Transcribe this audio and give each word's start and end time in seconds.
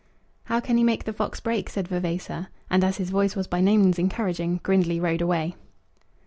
"How 0.45 0.59
can 0.59 0.77
he 0.77 0.83
make 0.83 1.03
the 1.03 1.13
fox 1.13 1.39
break?" 1.39 1.69
said 1.69 1.87
Vavasor; 1.87 2.47
and 2.71 2.83
as 2.83 2.97
his 2.97 3.11
voice 3.11 3.35
was 3.35 3.45
by 3.45 3.61
no 3.61 3.77
means 3.77 3.99
encouraging 3.99 4.57
Grindley 4.63 4.99
rode 4.99 5.21
away. 5.21 5.55